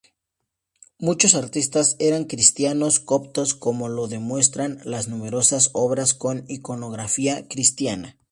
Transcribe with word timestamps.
Muchos 0.97 1.35
artistas 1.35 1.95
eran 1.99 2.23
cristianos 2.23 2.99
coptos, 2.99 3.53
como 3.53 3.87
lo 3.87 4.07
demuestran 4.07 4.79
las 4.83 5.07
numerosas 5.07 5.69
obras 5.73 6.15
con 6.15 6.43
iconografía 6.47 7.47
cristiana. 7.47 8.17